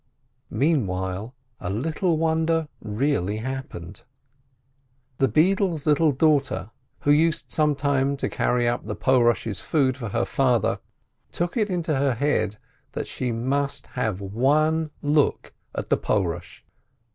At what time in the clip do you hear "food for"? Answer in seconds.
9.59-10.09